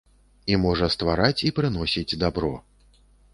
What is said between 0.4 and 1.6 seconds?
І можа ствараць і